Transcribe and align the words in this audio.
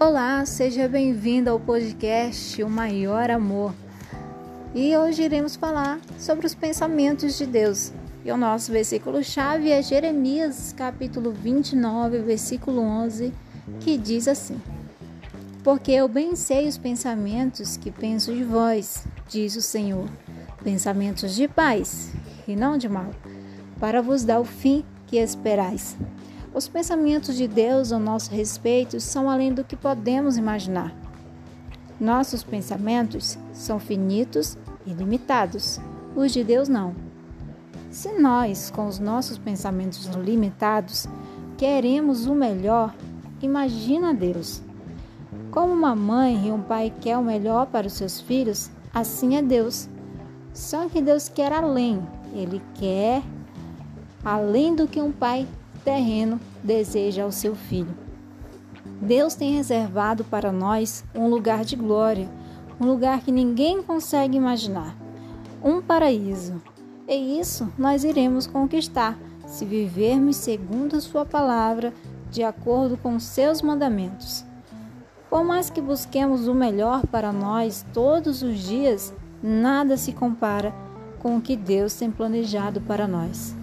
Olá, 0.00 0.46
seja 0.46 0.86
bem-vindo 0.86 1.50
ao 1.50 1.58
podcast 1.58 2.62
O 2.62 2.70
Maior 2.70 3.32
Amor. 3.32 3.74
E 4.72 4.96
hoje 4.96 5.24
iremos 5.24 5.56
falar 5.56 5.98
sobre 6.16 6.46
os 6.46 6.54
pensamentos 6.54 7.36
de 7.36 7.44
Deus. 7.44 7.92
E 8.24 8.30
o 8.30 8.36
nosso 8.36 8.70
versículo-chave 8.70 9.72
é 9.72 9.82
Jeremias, 9.82 10.72
capítulo 10.72 11.32
29, 11.32 12.18
versículo 12.20 12.80
11, 12.80 13.32
que 13.80 13.98
diz 13.98 14.28
assim: 14.28 14.62
Porque 15.64 15.90
eu 15.90 16.06
bem 16.06 16.36
sei 16.36 16.68
os 16.68 16.78
pensamentos 16.78 17.76
que 17.76 17.90
penso 17.90 18.32
de 18.32 18.44
vós, 18.44 19.04
diz 19.28 19.56
o 19.56 19.62
Senhor, 19.62 20.08
pensamentos 20.62 21.34
de 21.34 21.48
paz 21.48 22.12
e 22.46 22.54
não 22.54 22.78
de 22.78 22.88
mal, 22.88 23.10
para 23.80 24.00
vos 24.00 24.22
dar 24.22 24.38
o 24.38 24.44
fim 24.44 24.84
que 25.08 25.16
esperais. 25.16 25.96
Os 26.58 26.66
pensamentos 26.66 27.36
de 27.36 27.46
Deus 27.46 27.92
ao 27.92 28.00
nosso 28.00 28.32
respeito 28.32 28.98
são 28.98 29.30
além 29.30 29.54
do 29.54 29.62
que 29.62 29.76
podemos 29.76 30.36
imaginar. 30.36 30.92
Nossos 32.00 32.42
pensamentos 32.42 33.38
são 33.52 33.78
finitos 33.78 34.58
e 34.84 34.92
limitados, 34.92 35.78
os 36.16 36.32
de 36.32 36.42
Deus 36.42 36.68
não. 36.68 36.96
Se 37.92 38.12
nós, 38.18 38.72
com 38.72 38.88
os 38.88 38.98
nossos 38.98 39.38
pensamentos 39.38 40.06
limitados, 40.06 41.06
queremos 41.56 42.26
o 42.26 42.34
melhor, 42.34 42.92
imagina 43.40 44.12
Deus. 44.12 44.60
Como 45.52 45.72
uma 45.72 45.94
mãe 45.94 46.48
e 46.48 46.50
um 46.50 46.60
pai 46.60 46.92
quer 47.00 47.16
o 47.18 47.22
melhor 47.22 47.66
para 47.66 47.86
os 47.86 47.92
seus 47.92 48.20
filhos, 48.20 48.68
assim 48.92 49.36
é 49.36 49.42
Deus. 49.42 49.88
Só 50.52 50.88
que 50.88 51.00
Deus 51.00 51.28
quer 51.28 51.52
além. 51.52 52.02
Ele 52.34 52.60
quer 52.74 53.22
além 54.24 54.74
do 54.74 54.88
que 54.88 55.00
um 55.00 55.12
pai 55.12 55.46
terreno 55.84 56.40
deseja 56.62 57.24
ao 57.24 57.32
seu 57.32 57.54
filho. 57.54 57.94
Deus 59.00 59.34
tem 59.34 59.52
reservado 59.52 60.24
para 60.24 60.50
nós 60.50 61.04
um 61.14 61.28
lugar 61.28 61.64
de 61.64 61.76
glória, 61.76 62.28
um 62.80 62.86
lugar 62.86 63.20
que 63.20 63.30
ninguém 63.30 63.82
consegue 63.82 64.36
imaginar, 64.36 64.96
um 65.62 65.80
paraíso. 65.80 66.60
E 67.06 67.38
isso 67.38 67.72
nós 67.78 68.04
iremos 68.04 68.46
conquistar 68.46 69.18
se 69.46 69.64
vivermos 69.64 70.36
segundo 70.36 70.96
a 70.96 71.00
Sua 71.00 71.24
palavra, 71.24 71.92
de 72.30 72.42
acordo 72.42 72.96
com 72.98 73.18
seus 73.18 73.62
mandamentos. 73.62 74.44
Por 75.30 75.44
mais 75.44 75.70
que 75.70 75.80
busquemos 75.80 76.46
o 76.46 76.54
melhor 76.54 77.06
para 77.06 77.32
nós 77.32 77.84
todos 77.92 78.42
os 78.42 78.58
dias, 78.58 79.14
nada 79.42 79.96
se 79.96 80.12
compara 80.12 80.74
com 81.18 81.36
o 81.36 81.40
que 81.40 81.56
Deus 81.56 81.94
tem 81.94 82.10
planejado 82.10 82.80
para 82.80 83.08
nós. 83.08 83.57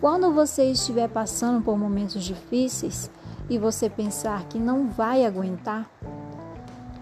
Quando 0.00 0.32
você 0.32 0.64
estiver 0.70 1.10
passando 1.10 1.62
por 1.62 1.76
momentos 1.76 2.24
difíceis 2.24 3.10
e 3.50 3.58
você 3.58 3.90
pensar 3.90 4.44
que 4.44 4.58
não 4.58 4.88
vai 4.88 5.26
aguentar, 5.26 5.90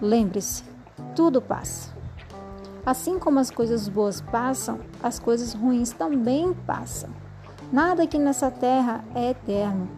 lembre-se, 0.02 0.64
tudo 1.14 1.40
passa. 1.40 1.96
Assim 2.84 3.16
como 3.16 3.38
as 3.38 3.52
coisas 3.52 3.88
boas 3.88 4.20
passam, 4.20 4.80
as 5.00 5.20
coisas 5.20 5.54
ruins 5.54 5.92
também 5.92 6.52
passam. 6.66 7.10
Nada 7.72 8.02
aqui 8.02 8.18
nessa 8.18 8.50
terra 8.50 9.04
é 9.14 9.30
eterno. 9.30 9.88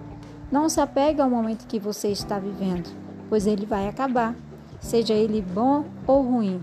Não 0.53 0.69
se 0.69 0.79
apegue 0.79 1.23
ao 1.23 1.31
momento 1.31 1.67
que 1.67 1.79
você 1.79 2.09
está 2.09 2.39
vivendo, 2.39 2.91
pois 3.31 3.47
ele 3.47 3.65
vai 3.65 3.89
acabar, 3.89 4.35
seja 4.79 5.15
ele 5.15 5.41
bom 5.41 5.87
ou 6.07 6.21
ruim. 6.21 6.63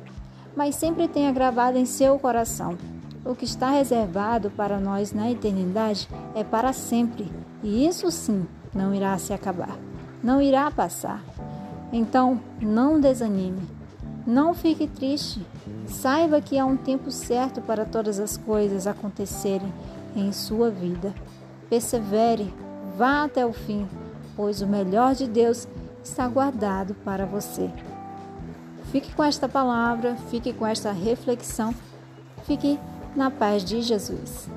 Mas 0.55 0.75
sempre 0.75 1.07
tenha 1.07 1.31
gravado 1.31 1.79
em 1.79 1.85
seu 1.85 2.19
coração 2.19 2.77
o 3.27 3.35
que 3.35 3.45
está 3.45 3.69
reservado 3.69 4.49
para 4.49 4.79
nós 4.79 5.11
na 5.11 5.29
eternidade 5.29 6.07
é 6.33 6.43
para 6.43 6.71
sempre, 6.71 7.31
e 7.61 7.85
isso 7.85 8.09
sim 8.09 8.47
não 8.73 8.93
irá 8.95 9.17
se 9.17 9.33
acabar, 9.33 9.77
não 10.23 10.41
irá 10.41 10.71
passar. 10.71 11.23
Então, 11.91 12.39
não 12.61 12.99
desanime, 12.99 13.61
não 14.25 14.53
fique 14.53 14.87
triste. 14.87 15.45
Saiba 15.87 16.41
que 16.41 16.59
há 16.59 16.65
um 16.65 16.75
tempo 16.75 17.11
certo 17.11 17.61
para 17.61 17.85
todas 17.85 18.19
as 18.19 18.37
coisas 18.37 18.85
acontecerem 18.85 19.71
em 20.15 20.31
sua 20.33 20.69
vida. 20.69 21.13
Persevere, 21.69 22.53
vá 22.97 23.23
até 23.23 23.45
o 23.45 23.53
fim, 23.53 23.87
pois 24.35 24.61
o 24.61 24.67
melhor 24.67 25.15
de 25.15 25.27
Deus 25.27 25.67
está 26.03 26.27
guardado 26.27 26.93
para 27.05 27.25
você. 27.25 27.69
Fique 28.91 29.13
com 29.13 29.23
esta 29.23 29.47
palavra, 29.47 30.15
fique 30.29 30.53
com 30.53 30.65
esta 30.65 30.91
reflexão, 30.91 31.73
fique 32.43 32.79
na 33.17 33.31
paz 33.31 33.65
de 33.65 33.81
Jesus. 33.81 34.47